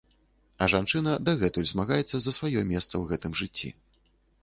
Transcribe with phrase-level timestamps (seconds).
[0.65, 3.69] А жанчына дагэтуль змагаецца за сваё месца ў гэтым жыцці.